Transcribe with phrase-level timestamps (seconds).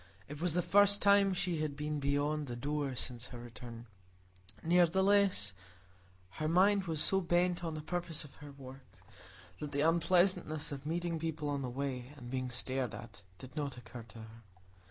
[0.27, 3.85] It was the first time she had been beyond the door since her return;
[4.63, 5.53] nevertheless
[6.41, 8.79] her mind was so bent on the purpose of her walk,
[9.59, 13.77] that the unpleasantness of meeting people on the way, and being stared at, did not
[13.77, 14.41] occur to her.